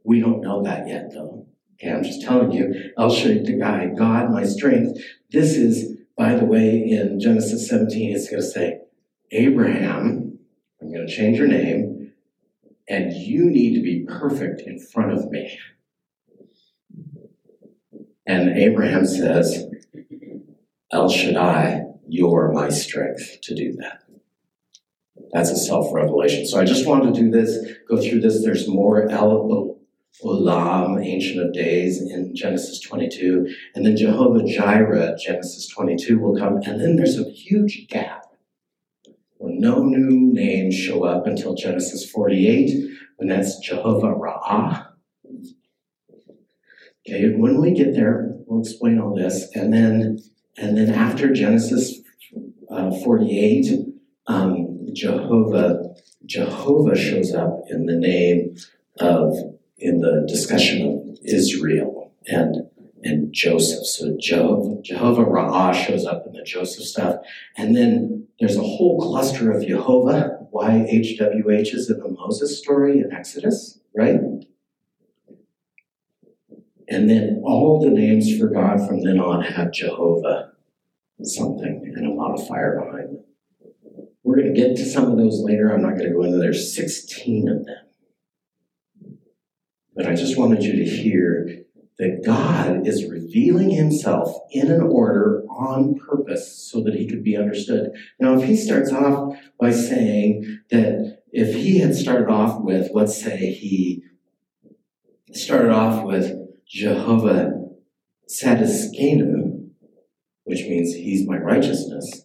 We 0.03 0.19
don't 0.19 0.41
know 0.41 0.63
that 0.63 0.87
yet, 0.87 1.11
though. 1.13 1.48
Okay, 1.81 1.93
I'm 1.93 2.03
just 2.03 2.21
telling 2.21 2.51
you, 2.51 2.91
El 2.97 3.09
Shaddai, 3.09 3.93
God, 3.97 4.31
my 4.31 4.43
strength. 4.43 4.99
This 5.31 5.55
is, 5.55 5.97
by 6.17 6.35
the 6.35 6.43
way, 6.43 6.89
in 6.89 7.21
Genesis 7.21 7.69
17, 7.69 8.13
it's 8.13 8.29
going 8.29 8.41
to 8.41 8.47
say, 8.47 8.81
Abraham, 9.31 10.39
I'm 10.81 10.91
going 10.91 11.07
to 11.07 11.13
change 11.13 11.37
your 11.37 11.47
name, 11.47 12.11
and 12.89 13.13
you 13.13 13.45
need 13.45 13.75
to 13.75 13.81
be 13.81 14.05
perfect 14.05 14.61
in 14.61 14.77
front 14.77 15.13
of 15.13 15.31
me. 15.31 15.57
And 18.25 18.49
Abraham 18.57 19.05
says, 19.05 19.65
El 20.91 21.09
Shaddai, 21.09 21.85
you're 22.09 22.51
my 22.51 22.69
strength 22.69 23.39
to 23.43 23.55
do 23.55 23.71
that. 23.73 24.03
That's 25.31 25.51
a 25.51 25.55
self 25.55 25.93
revelation. 25.93 26.45
So 26.45 26.59
I 26.59 26.65
just 26.65 26.85
wanted 26.85 27.13
to 27.13 27.21
do 27.21 27.31
this, 27.31 27.57
go 27.87 28.01
through 28.01 28.19
this. 28.19 28.43
There's 28.43 28.67
more 28.67 29.07
Olam, 30.23 31.03
Ancient 31.03 31.39
of 31.39 31.53
Days, 31.53 32.01
in 32.01 32.35
Genesis 32.35 32.79
22. 32.81 33.47
And 33.75 33.85
then 33.85 33.95
Jehovah 33.95 34.43
Jireh, 34.43 35.15
Genesis 35.17 35.67
22, 35.67 36.19
will 36.19 36.37
come. 36.37 36.57
And 36.57 36.81
then 36.81 36.95
there's 36.95 37.17
a 37.17 37.29
huge 37.29 37.87
gap 37.89 38.25
where 39.37 39.53
no 39.53 39.83
new 39.83 40.33
names 40.33 40.75
show 40.75 41.03
up 41.05 41.25
until 41.25 41.55
Genesis 41.55 42.09
48, 42.09 42.71
and 43.19 43.31
that's 43.31 43.57
Jehovah 43.59 44.13
Ra'ah. 44.13 44.87
Okay, 47.07 47.33
when 47.35 47.61
we 47.61 47.73
get 47.73 47.93
there, 47.93 48.35
we'll 48.45 48.61
explain 48.61 48.99
all 48.99 49.15
this. 49.15 49.49
And 49.55 49.73
then 49.73 50.19
and 50.57 50.77
then 50.77 50.93
after 50.93 51.31
Genesis 51.31 52.01
uh, 52.69 52.91
48, 52.91 53.85
um, 54.27 54.87
Jehovah 54.93 55.95
Jehovah 56.25 56.97
shows 56.97 57.33
up 57.33 57.61
in 57.69 57.85
the 57.85 57.95
name 57.95 58.55
of 58.99 59.33
in 59.79 60.01
the 60.01 60.25
discussion 60.27 60.87
of 60.87 61.17
Israel 61.23 62.13
and 62.27 62.69
and 63.01 63.33
Joseph. 63.33 63.85
So 63.85 64.17
Jehovah, 64.19 64.81
Jehovah 64.81 65.23
Ra'ah 65.23 65.73
shows 65.73 66.05
up 66.05 66.25
in 66.27 66.33
the 66.33 66.43
Joseph 66.43 66.83
stuff, 66.83 67.17
and 67.57 67.75
then 67.75 68.27
there's 68.39 68.57
a 68.57 68.61
whole 68.61 68.99
cluster 69.01 69.51
of 69.51 69.65
Jehovah 69.65 70.39
YHWHs 70.53 71.89
in 71.89 71.99
the 71.99 72.09
Moses 72.09 72.57
story 72.57 72.99
in 72.99 73.11
Exodus, 73.11 73.79
right? 73.95 74.19
And 76.87 77.09
then 77.09 77.41
all 77.45 77.79
the 77.81 77.91
names 77.91 78.37
for 78.37 78.47
God 78.47 78.85
from 78.87 79.03
then 79.03 79.19
on 79.19 79.43
have 79.43 79.71
Jehovah 79.71 80.53
something 81.21 81.93
and 81.95 82.05
a 82.05 82.09
modifier 82.09 82.81
behind 82.83 83.09
them. 83.09 83.23
We're 84.23 84.37
going 84.37 84.53
to 84.53 84.59
get 84.59 84.75
to 84.77 84.85
some 84.85 85.11
of 85.11 85.17
those 85.17 85.41
later. 85.41 85.71
I'm 85.71 85.81
not 85.81 85.97
going 85.97 86.09
to 86.09 86.15
go 86.15 86.23
into 86.23 86.37
there. 86.37 86.51
There's 86.51 86.75
16 86.75 87.49
of 87.49 87.65
them. 87.65 87.88
But 89.99 90.07
I 90.07 90.15
just 90.15 90.37
wanted 90.37 90.63
you 90.63 90.77
to 90.77 90.89
hear 90.89 91.65
that 91.97 92.23
God 92.25 92.87
is 92.87 93.09
revealing 93.09 93.69
himself 93.69 94.33
in 94.49 94.71
an 94.71 94.79
order 94.79 95.43
on 95.49 95.99
purpose 95.99 96.57
so 96.71 96.81
that 96.83 96.95
he 96.95 97.05
could 97.05 97.21
be 97.21 97.35
understood. 97.35 97.91
Now, 98.17 98.39
if 98.39 98.47
he 98.47 98.55
starts 98.55 98.93
off 98.93 99.35
by 99.59 99.71
saying 99.71 100.61
that 100.71 101.23
if 101.33 101.53
he 101.53 101.79
had 101.79 101.95
started 101.95 102.29
off 102.29 102.61
with, 102.61 102.91
let's 102.93 103.21
say 103.21 103.51
he 103.51 104.05
started 105.33 105.69
off 105.69 106.05
with 106.05 106.47
Jehovah 106.65 107.65
Tsidkenu, 108.29 109.67
which 110.45 110.61
means 110.61 110.93
he's 110.93 111.27
my 111.27 111.39
righteousness, 111.39 112.23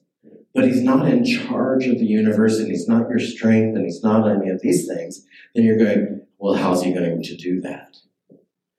but 0.55 0.65
he's 0.65 0.83
not 0.83 1.09
in 1.09 1.25
charge 1.25 1.89
of 1.89 1.99
the 1.99 2.07
universe 2.07 2.61
and 2.61 2.69
he's 2.69 2.87
not 2.87 3.09
your 3.09 3.19
strength 3.19 3.75
and 3.75 3.85
he's 3.85 4.05
not 4.05 4.31
any 4.31 4.49
of 4.49 4.61
these 4.63 4.87
things, 4.87 5.27
then 5.57 5.65
you're 5.65 5.77
going, 5.77 6.21
well, 6.45 6.57
how's 6.57 6.83
he 6.83 6.93
going 6.93 7.23
to 7.23 7.37
do 7.37 7.63
that? 7.63 7.97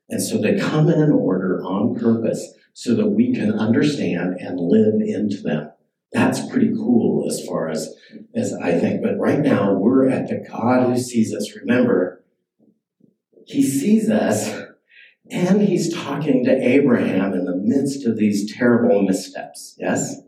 And 0.08 0.22
so 0.22 0.38
they 0.38 0.60
come 0.60 0.88
in 0.88 1.02
an 1.02 1.12
order 1.12 1.64
on 1.64 1.96
purpose 1.96 2.54
so 2.74 2.94
that 2.94 3.08
we 3.08 3.34
can 3.34 3.54
understand 3.54 4.36
and 4.40 4.60
live 4.60 5.02
into 5.02 5.42
them. 5.42 5.72
That's 6.12 6.48
pretty 6.48 6.76
cool 6.76 7.26
as 7.28 7.44
far 7.44 7.70
as, 7.70 7.92
as 8.36 8.54
I 8.54 8.78
think. 8.78 9.02
But 9.02 9.18
right 9.18 9.40
now, 9.40 9.74
we're 9.74 10.08
at 10.08 10.28
the 10.28 10.46
God 10.48 10.90
who 10.90 10.96
sees 10.96 11.34
us. 11.34 11.56
Remember, 11.56 12.24
he 13.48 13.64
sees 13.64 14.12
us 14.12 14.62
and 15.32 15.64
he's 15.64 15.92
talking 15.92 16.46
to 16.46 16.52
Abraham 16.52 17.34
in 17.34 17.46
the 17.46 17.56
midst 17.56 18.06
of 18.06 18.16
these 18.16 18.56
terrible 18.56 19.02
missteps. 19.02 19.76
Yes? 19.80 20.22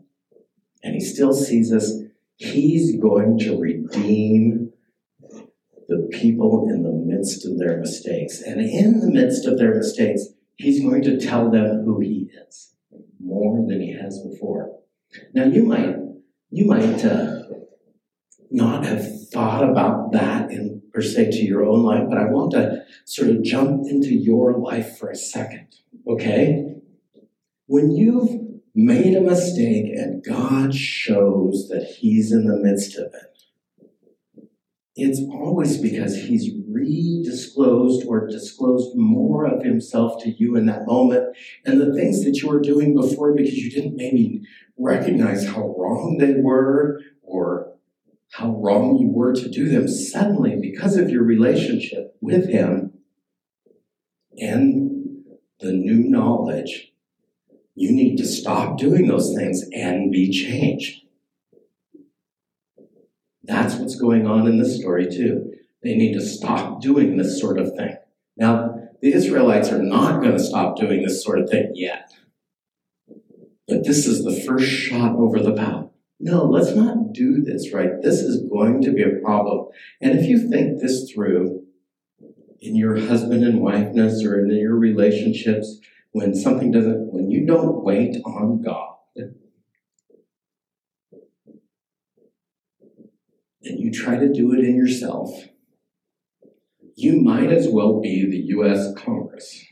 And 0.82 0.92
he 0.92 1.00
still 1.00 1.32
sees 1.32 1.72
us. 1.72 2.00
He's 2.34 3.00
going 3.00 3.38
to 3.38 3.56
redeem 3.56 4.72
the 5.88 6.08
people 6.12 6.68
in 6.70 6.82
the 6.82 6.92
midst 6.92 7.46
of 7.46 7.58
their 7.58 7.78
mistakes. 7.78 8.42
And 8.42 8.60
in 8.60 9.00
the 9.00 9.10
midst 9.10 9.46
of 9.46 9.58
their 9.58 9.74
mistakes, 9.74 10.26
he's 10.56 10.82
going 10.82 11.02
to 11.02 11.18
tell 11.18 11.50
them 11.50 11.84
who 11.84 12.00
he 12.00 12.30
is 12.46 12.74
more 13.18 13.66
than 13.66 13.80
he 13.80 13.92
has 13.92 14.22
before. 14.22 14.78
Now 15.34 15.44
you 15.44 15.64
might, 15.64 15.96
you 16.50 16.66
might, 16.66 17.04
uh, 17.04 17.42
not 18.50 18.84
have 18.86 19.06
thought 19.30 19.68
about 19.68 20.12
that 20.12 20.50
in 20.50 20.82
per 20.92 21.02
se 21.02 21.30
to 21.30 21.44
your 21.44 21.64
own 21.64 21.82
life, 21.82 22.04
but 22.08 22.18
I 22.18 22.24
want 22.24 22.52
to 22.52 22.84
sort 23.04 23.30
of 23.30 23.42
jump 23.42 23.86
into 23.86 24.14
your 24.14 24.58
life 24.58 24.98
for 24.98 25.10
a 25.10 25.16
second, 25.16 25.68
okay? 26.08 26.74
When 27.66 27.90
you've 27.90 28.40
made 28.74 29.14
a 29.14 29.20
mistake 29.20 29.92
and 29.94 30.24
God 30.24 30.74
shows 30.74 31.68
that 31.68 31.84
He's 31.84 32.32
in 32.32 32.46
the 32.46 32.56
midst 32.56 32.96
of 32.96 33.06
it, 33.14 33.37
it's 34.98 35.20
always 35.30 35.78
because 35.78 36.16
He's 36.16 36.50
redisclosed 36.68 38.06
or 38.06 38.26
disclosed 38.26 38.96
more 38.96 39.46
of 39.46 39.62
Himself 39.62 40.22
to 40.24 40.30
you 40.30 40.56
in 40.56 40.66
that 40.66 40.86
moment. 40.86 41.36
And 41.64 41.80
the 41.80 41.94
things 41.94 42.24
that 42.24 42.36
you 42.36 42.48
were 42.48 42.60
doing 42.60 42.94
before 42.94 43.34
because 43.34 43.54
you 43.54 43.70
didn't 43.70 43.96
maybe 43.96 44.42
recognize 44.76 45.46
how 45.46 45.74
wrong 45.78 46.18
they 46.18 46.34
were 46.34 47.00
or 47.22 47.74
how 48.32 48.50
wrong 48.56 48.96
you 48.98 49.08
were 49.08 49.34
to 49.34 49.48
do 49.48 49.68
them, 49.68 49.88
suddenly, 49.88 50.58
because 50.60 50.96
of 50.96 51.10
your 51.10 51.22
relationship 51.22 52.16
with 52.20 52.48
Him 52.48 52.92
and 54.36 55.24
the 55.60 55.72
new 55.72 56.08
knowledge, 56.08 56.92
you 57.74 57.92
need 57.92 58.16
to 58.16 58.26
stop 58.26 58.78
doing 58.78 59.06
those 59.06 59.34
things 59.34 59.64
and 59.72 60.10
be 60.10 60.30
changed. 60.30 61.02
That's 63.48 63.74
what's 63.76 63.96
going 63.96 64.26
on 64.26 64.46
in 64.46 64.58
this 64.58 64.78
story, 64.78 65.10
too. 65.10 65.54
They 65.82 65.96
need 65.96 66.12
to 66.12 66.20
stop 66.20 66.80
doing 66.80 67.16
this 67.16 67.40
sort 67.40 67.58
of 67.58 67.74
thing. 67.74 67.96
Now, 68.36 68.74
the 69.00 69.12
Israelites 69.12 69.70
are 69.70 69.82
not 69.82 70.20
going 70.20 70.36
to 70.36 70.42
stop 70.42 70.76
doing 70.76 71.02
this 71.02 71.24
sort 71.24 71.40
of 71.40 71.48
thing 71.48 71.72
yet. 71.74 72.12
But 73.66 73.84
this 73.84 74.06
is 74.06 74.24
the 74.24 74.44
first 74.46 74.68
shot 74.68 75.16
over 75.16 75.40
the 75.40 75.52
bow. 75.52 75.90
No, 76.20 76.44
let's 76.44 76.74
not 76.74 77.12
do 77.12 77.40
this, 77.42 77.72
right? 77.72 78.02
This 78.02 78.20
is 78.20 78.48
going 78.48 78.82
to 78.82 78.92
be 78.92 79.02
a 79.02 79.20
problem. 79.22 79.68
And 80.00 80.18
if 80.18 80.26
you 80.26 80.50
think 80.50 80.80
this 80.80 81.10
through 81.10 81.64
in 82.60 82.74
your 82.74 82.98
husband 82.98 83.44
and 83.44 83.60
wifeness 83.60 84.24
or 84.24 84.40
in 84.40 84.50
your 84.50 84.74
relationships, 84.74 85.80
when 86.10 86.34
something 86.34 86.72
doesn't, 86.72 87.12
when 87.12 87.30
you 87.30 87.46
don't 87.46 87.84
wait 87.84 88.16
on 88.24 88.62
God, 88.62 88.96
and 93.62 93.78
you 93.78 93.90
try 93.90 94.16
to 94.16 94.32
do 94.32 94.52
it 94.52 94.60
in 94.60 94.76
yourself, 94.76 95.30
you 96.94 97.20
might 97.20 97.52
as 97.52 97.68
well 97.68 98.00
be 98.00 98.28
the 98.28 98.56
US 98.56 98.92
Congress, 98.96 99.64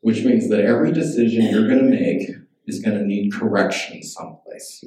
which 0.00 0.24
means 0.24 0.48
that 0.50 0.60
every 0.60 0.92
decision 0.92 1.46
you're 1.46 1.68
going 1.68 1.78
to 1.78 1.84
make 1.84 2.28
is 2.66 2.80
going 2.80 2.98
to 2.98 3.04
need 3.04 3.32
correction 3.32 4.02
someplace. 4.02 4.84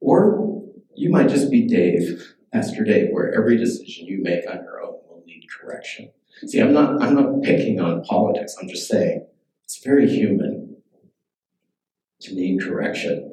Or 0.00 0.62
you 0.94 1.10
might 1.10 1.28
just 1.28 1.50
be 1.50 1.66
Dave, 1.66 2.34
Pastor 2.52 2.84
Dave, 2.84 3.08
where 3.10 3.34
every 3.34 3.56
decision 3.56 4.06
you 4.06 4.22
make 4.22 4.48
on 4.48 4.62
your 4.62 4.82
own 4.82 4.98
will 5.08 5.22
need 5.26 5.46
correction. 5.50 6.10
See, 6.46 6.60
I'm 6.60 6.72
not, 6.72 7.02
I'm 7.02 7.14
not 7.14 7.42
picking 7.42 7.80
on 7.80 8.02
politics. 8.04 8.56
I'm 8.60 8.68
just 8.68 8.88
saying 8.88 9.26
it's 9.64 9.82
very 9.82 10.08
human 10.08 10.76
to 12.20 12.34
need 12.34 12.60
correction. 12.62 13.29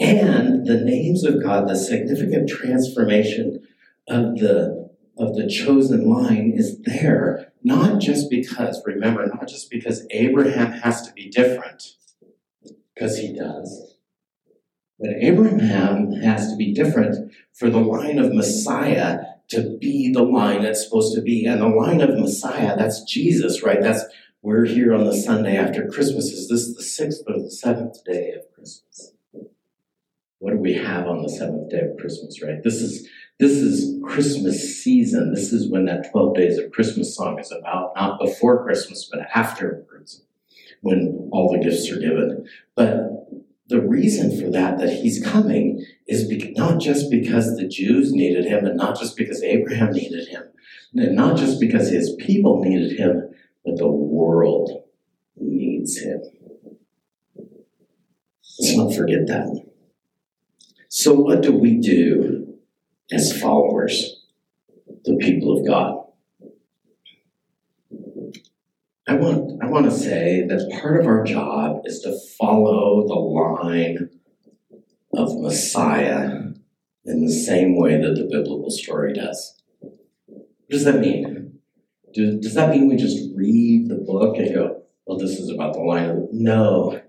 And 0.00 0.66
the 0.66 0.80
names 0.80 1.24
of 1.24 1.42
God, 1.42 1.68
the 1.68 1.76
significant 1.76 2.48
transformation 2.48 3.66
of 4.08 4.38
the 4.38 4.88
of 5.18 5.36
the 5.36 5.46
chosen 5.46 6.08
line 6.08 6.52
is 6.56 6.80
there, 6.82 7.52
not 7.62 8.00
just 8.00 8.30
because, 8.30 8.82
remember, 8.86 9.26
not 9.26 9.46
just 9.46 9.70
because 9.70 10.06
Abraham 10.10 10.72
has 10.72 11.02
to 11.02 11.12
be 11.12 11.28
different, 11.28 11.96
because 12.94 13.18
he 13.18 13.34
does. 13.34 13.96
But 14.98 15.10
Abraham 15.20 16.12
has 16.12 16.50
to 16.50 16.56
be 16.56 16.72
different 16.72 17.34
for 17.52 17.68
the 17.68 17.80
line 17.80 18.18
of 18.18 18.32
Messiah 18.32 19.24
to 19.48 19.76
be 19.78 20.10
the 20.10 20.22
line 20.22 20.64
it's 20.64 20.84
supposed 20.84 21.14
to 21.16 21.20
be. 21.20 21.44
And 21.44 21.60
the 21.60 21.68
line 21.68 22.00
of 22.00 22.18
Messiah, 22.18 22.76
that's 22.76 23.02
Jesus, 23.02 23.62
right? 23.62 23.82
That's 23.82 24.04
we're 24.40 24.64
here 24.64 24.94
on 24.94 25.04
the 25.04 25.14
Sunday 25.14 25.58
after 25.58 25.86
Christmas. 25.86 26.32
Is 26.32 26.48
this 26.48 26.74
the 26.74 26.82
sixth 26.82 27.22
or 27.26 27.38
the 27.38 27.50
seventh 27.50 28.02
day 28.04 28.32
of 28.32 28.50
Christmas? 28.54 29.12
What 30.40 30.52
do 30.52 30.58
we 30.58 30.72
have 30.72 31.06
on 31.06 31.22
the 31.22 31.28
seventh 31.28 31.68
day 31.68 31.80
of 31.80 31.98
Christmas, 31.98 32.42
right? 32.42 32.62
This 32.64 32.80
is 32.80 33.06
this 33.38 33.52
is 33.52 34.02
Christmas 34.02 34.82
season. 34.82 35.34
This 35.34 35.52
is 35.52 35.70
when 35.70 35.84
that 35.84 36.10
12 36.10 36.34
days 36.34 36.58
of 36.58 36.72
Christmas 36.72 37.14
song 37.14 37.38
is 37.38 37.52
about, 37.52 37.92
not 37.94 38.18
before 38.18 38.64
Christmas, 38.64 39.08
but 39.10 39.20
afterwards, 39.34 40.24
when 40.80 41.28
all 41.30 41.52
the 41.52 41.62
gifts 41.62 41.90
are 41.90 42.00
given. 42.00 42.46
But 42.74 43.28
the 43.68 43.82
reason 43.82 44.38
for 44.38 44.50
that, 44.50 44.78
that 44.78 44.94
he's 44.94 45.24
coming, 45.24 45.84
is 46.06 46.26
be- 46.26 46.54
not 46.56 46.80
just 46.80 47.10
because 47.10 47.56
the 47.56 47.68
Jews 47.68 48.12
needed 48.12 48.46
him, 48.46 48.64
and 48.64 48.78
not 48.78 48.98
just 48.98 49.18
because 49.18 49.42
Abraham 49.42 49.92
needed 49.92 50.28
him, 50.28 50.44
and 50.94 51.16
not 51.16 51.36
just 51.36 51.60
because 51.60 51.90
his 51.90 52.14
people 52.18 52.62
needed 52.64 52.98
him, 52.98 53.28
but 53.64 53.76
the 53.76 53.88
world 53.88 54.84
needs 55.36 55.98
him. 55.98 56.22
Let's 58.58 58.76
not 58.76 58.94
forget 58.94 59.26
that. 59.26 59.69
So, 60.92 61.14
what 61.14 61.40
do 61.40 61.52
we 61.52 61.78
do 61.78 62.58
as 63.12 63.40
followers, 63.40 64.24
the 65.04 65.16
people 65.18 65.56
of 65.56 65.64
God? 65.64 66.00
I 69.06 69.14
want, 69.14 69.62
I 69.62 69.66
want 69.66 69.84
to 69.84 69.96
say 69.96 70.44
that 70.48 70.80
part 70.82 71.00
of 71.00 71.06
our 71.06 71.22
job 71.22 71.82
is 71.84 72.00
to 72.00 72.18
follow 72.36 73.06
the 73.06 73.14
line 73.14 74.10
of 75.14 75.38
Messiah 75.38 76.40
in 77.04 77.24
the 77.24 77.32
same 77.32 77.78
way 77.78 77.92
that 77.92 78.16
the 78.16 78.28
biblical 78.28 78.70
story 78.70 79.12
does. 79.12 79.62
What 79.78 80.70
does 80.70 80.84
that 80.86 80.98
mean? 80.98 81.60
Do, 82.12 82.40
does 82.40 82.54
that 82.54 82.70
mean 82.70 82.88
we 82.88 82.96
just 82.96 83.30
read 83.36 83.88
the 83.88 83.94
book 83.94 84.38
and 84.38 84.52
go, 84.52 84.82
well, 85.06 85.18
this 85.18 85.38
is 85.38 85.50
about 85.50 85.74
the 85.74 85.82
line 85.82 86.10
of. 86.10 86.28
No. 86.32 87.00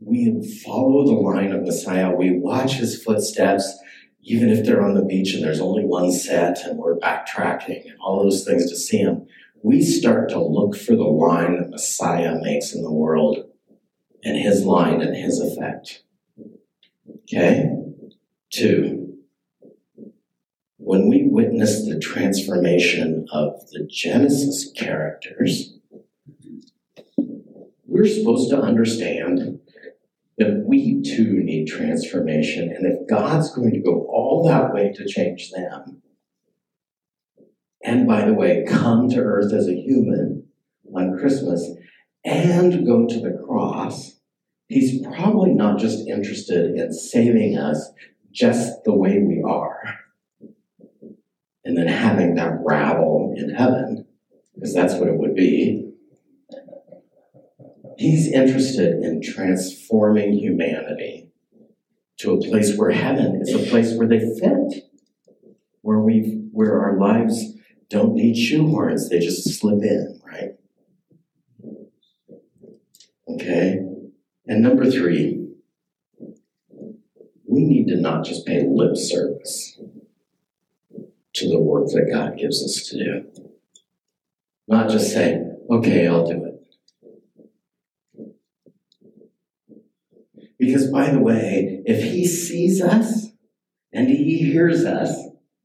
We 0.00 0.60
follow 0.64 1.04
the 1.04 1.12
line 1.12 1.52
of 1.52 1.62
Messiah. 1.62 2.14
We 2.14 2.38
watch 2.38 2.74
his 2.74 3.02
footsteps, 3.02 3.78
even 4.22 4.50
if 4.50 4.64
they're 4.64 4.84
on 4.84 4.94
the 4.94 5.04
beach 5.04 5.34
and 5.34 5.42
there's 5.42 5.60
only 5.60 5.84
one 5.84 6.12
set 6.12 6.58
and 6.64 6.78
we're 6.78 6.98
backtracking 6.98 7.90
and 7.90 7.98
all 8.00 8.22
those 8.22 8.44
things 8.44 8.68
to 8.70 8.76
see 8.76 8.98
him 8.98 9.26
we 9.66 9.82
start 9.82 10.28
to 10.28 10.40
look 10.40 10.76
for 10.76 10.94
the 10.94 11.02
line 11.02 11.56
that 11.56 11.70
Messiah 11.70 12.38
makes 12.40 12.72
in 12.72 12.82
the 12.82 12.92
world 12.92 13.50
and 14.22 14.36
his 14.36 14.64
line 14.64 15.00
and 15.00 15.16
his 15.16 15.40
effect. 15.40 16.04
Okay? 17.24 17.72
Two, 18.50 19.18
when 20.76 21.08
we 21.08 21.24
witness 21.24 21.84
the 21.84 21.98
transformation 21.98 23.26
of 23.32 23.68
the 23.72 23.88
Genesis 23.90 24.70
characters, 24.76 25.74
we're 27.86 28.06
supposed 28.06 28.50
to 28.50 28.60
understand 28.60 29.58
that 30.38 30.64
we 30.66 31.02
too 31.02 31.42
need 31.42 31.66
transformation. 31.66 32.70
And 32.70 32.86
if 32.86 33.08
God's 33.08 33.54
going 33.54 33.72
to 33.72 33.80
go 33.80 34.06
all 34.10 34.44
that 34.46 34.72
way 34.72 34.92
to 34.94 35.06
change 35.06 35.50
them, 35.50 36.02
and 37.82 38.06
by 38.06 38.24
the 38.24 38.34
way, 38.34 38.64
come 38.66 39.08
to 39.10 39.20
earth 39.20 39.52
as 39.52 39.68
a 39.68 39.80
human 39.80 40.48
on 40.94 41.16
Christmas 41.18 41.70
and 42.24 42.84
go 42.84 43.06
to 43.06 43.20
the 43.20 43.38
cross, 43.46 44.18
he's 44.68 45.06
probably 45.06 45.52
not 45.52 45.78
just 45.78 46.06
interested 46.08 46.74
in 46.74 46.92
saving 46.92 47.56
us 47.56 47.92
just 48.32 48.84
the 48.84 48.94
way 48.94 49.18
we 49.18 49.42
are 49.46 49.80
and 51.64 51.76
then 51.76 51.86
having 51.86 52.34
that 52.34 52.58
rabble 52.64 53.34
in 53.36 53.50
heaven, 53.50 54.06
because 54.54 54.74
that's 54.74 54.94
what 54.94 55.08
it 55.08 55.18
would 55.18 55.34
be. 55.34 55.85
He's 57.98 58.30
interested 58.30 59.02
in 59.02 59.22
transforming 59.22 60.34
humanity 60.34 61.30
to 62.18 62.32
a 62.32 62.40
place 62.40 62.76
where 62.76 62.90
heaven 62.90 63.40
is 63.40 63.54
a 63.54 63.70
place 63.70 63.94
where 63.94 64.08
they 64.08 64.20
fit, 64.20 64.84
where 65.82 65.98
we 65.98 66.48
where 66.52 66.80
our 66.80 66.98
lives 66.98 67.54
don't 67.88 68.14
need 68.14 68.34
shoehorns, 68.34 69.08
they 69.08 69.18
just 69.18 69.58
slip 69.58 69.82
in, 69.82 70.20
right? 70.24 70.52
Okay? 73.28 73.80
And 74.46 74.62
number 74.62 74.90
three, 74.90 75.48
we 77.46 77.64
need 77.64 77.88
to 77.88 77.96
not 77.96 78.24
just 78.24 78.46
pay 78.46 78.64
lip 78.66 78.96
service 78.96 79.78
to 81.34 81.48
the 81.48 81.60
work 81.60 81.86
that 81.88 82.10
God 82.10 82.38
gives 82.38 82.62
us 82.62 82.86
to 82.88 82.96
do. 82.96 83.42
Not 84.68 84.90
just 84.90 85.12
say, 85.12 85.42
okay, 85.70 86.08
I'll 86.08 86.26
do 86.26 86.44
it. 86.44 86.55
Because, 90.66 90.90
by 90.90 91.10
the 91.10 91.20
way, 91.20 91.82
if 91.84 92.02
He 92.02 92.26
sees 92.26 92.82
us 92.82 93.28
and 93.92 94.08
He 94.08 94.38
hears 94.38 94.84
us, 94.84 95.16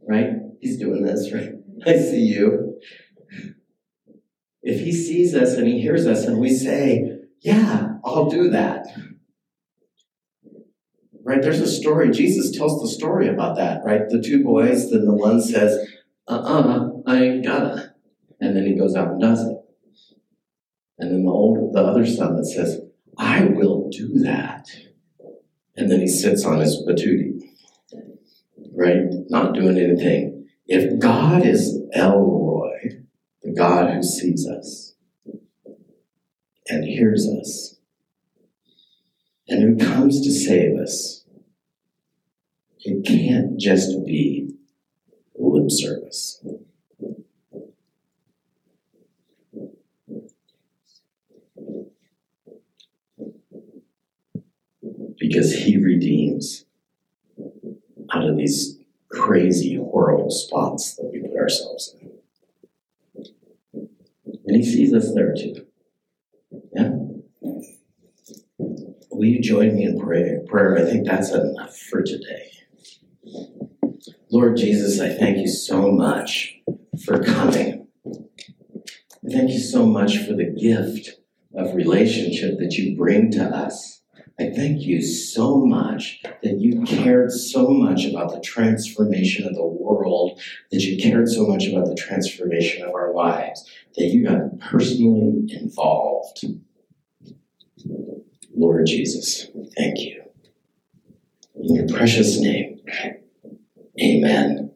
right? 0.07 0.33
He's 0.59 0.77
doing 0.77 1.03
this, 1.03 1.31
right? 1.33 1.53
I 1.85 1.97
see 1.97 2.21
you. 2.21 2.79
If 4.63 4.81
he 4.81 4.91
sees 4.91 5.33
us 5.35 5.53
and 5.55 5.67
he 5.67 5.81
hears 5.81 6.05
us 6.05 6.25
and 6.25 6.39
we 6.39 6.53
say, 6.53 7.17
Yeah, 7.39 7.95
I'll 8.05 8.29
do 8.29 8.49
that. 8.49 8.85
Right? 11.23 11.41
There's 11.41 11.59
a 11.59 11.67
story. 11.67 12.11
Jesus 12.11 12.55
tells 12.55 12.81
the 12.81 12.87
story 12.87 13.27
about 13.27 13.55
that, 13.55 13.81
right? 13.83 14.07
The 14.07 14.21
two 14.21 14.43
boys, 14.43 14.91
then 14.91 15.05
the 15.05 15.13
one 15.13 15.41
says, 15.41 15.87
uh 16.27 16.31
uh 16.31 16.89
I 17.07 17.23
ain't 17.23 17.45
gonna. 17.45 17.95
And 18.39 18.55
then 18.55 18.65
he 18.65 18.75
goes 18.75 18.95
out 18.95 19.09
and 19.09 19.21
does 19.21 19.41
it. 19.41 19.57
And 20.97 21.11
then 21.11 21.23
the 21.23 21.31
older, 21.31 21.61
the 21.71 21.79
other 21.79 22.05
son 22.05 22.35
that 22.37 22.45
says, 22.45 22.81
I 23.17 23.45
will 23.45 23.89
do 23.89 24.19
that. 24.19 24.67
And 25.81 25.89
then 25.89 26.01
he 26.01 26.07
sits 26.07 26.45
on 26.45 26.59
his 26.59 26.79
patootie, 26.87 27.41
right? 28.75 29.07
Not 29.31 29.55
doing 29.55 29.79
anything. 29.79 30.47
If 30.67 30.99
God 30.99 31.43
is 31.43 31.81
El 31.91 32.19
Roi, 32.19 33.01
the 33.41 33.51
God 33.51 33.91
who 33.91 34.03
sees 34.03 34.47
us 34.47 34.93
and 36.67 36.85
hears 36.85 37.27
us, 37.27 37.79
and 39.47 39.63
who 39.63 39.83
comes 39.83 40.21
to 40.21 40.31
save 40.31 40.77
us, 40.77 41.25
it 42.81 43.03
can't 43.03 43.59
just 43.59 44.05
be 44.05 44.53
lip 45.35 45.71
service. 45.71 46.45
Because 55.21 55.53
he 55.53 55.77
redeems 55.77 56.65
out 58.11 58.27
of 58.27 58.37
these 58.37 58.79
crazy, 59.11 59.75
horrible 59.75 60.31
spots 60.31 60.95
that 60.95 61.11
we 61.13 61.21
put 61.21 61.37
ourselves 61.37 61.95
in. 62.01 62.09
And 64.47 64.57
he 64.57 64.65
sees 64.65 64.91
us 64.95 65.13
there 65.13 65.35
too. 65.35 65.67
Yeah? 66.73 66.93
Will 69.11 69.27
you 69.27 69.39
join 69.39 69.75
me 69.75 69.83
in 69.83 69.99
prayer? 69.99 70.41
Prayer, 70.47 70.79
I 70.79 70.89
think 70.89 71.07
that's 71.07 71.29
enough 71.29 71.77
for 71.77 72.01
today. 72.01 72.49
Lord 74.31 74.57
Jesus, 74.57 74.99
I 74.99 75.09
thank 75.09 75.37
you 75.37 75.47
so 75.47 75.91
much 75.91 76.61
for 77.05 77.23
coming. 77.23 77.87
I 78.07 79.29
thank 79.29 79.51
you 79.51 79.59
so 79.59 79.85
much 79.85 80.17
for 80.17 80.33
the 80.33 80.49
gift 80.49 81.11
of 81.53 81.75
relationship 81.75 82.57
that 82.57 82.73
you 82.73 82.97
bring 82.97 83.29
to 83.33 83.43
us. 83.43 84.00
I 84.39 84.49
thank 84.49 84.81
you 84.81 85.01
so 85.01 85.65
much 85.65 86.21
that 86.23 86.59
you 86.59 86.81
cared 86.83 87.31
so 87.31 87.67
much 87.69 88.05
about 88.05 88.31
the 88.31 88.39
transformation 88.41 89.47
of 89.47 89.53
the 89.55 89.65
world, 89.65 90.41
that 90.71 90.81
you 90.81 91.01
cared 91.01 91.29
so 91.29 91.45
much 91.45 91.67
about 91.67 91.85
the 91.85 91.95
transformation 91.95 92.83
of 92.83 92.93
our 92.93 93.13
lives, 93.13 93.69
that 93.97 94.05
you 94.05 94.25
got 94.25 94.59
personally 94.59 95.47
involved. 95.49 96.43
Lord 98.55 98.85
Jesus, 98.85 99.47
thank 99.77 99.99
you. 99.99 100.23
In 101.55 101.75
your 101.75 101.87
precious 101.87 102.39
name, 102.39 102.79
amen. 104.01 104.70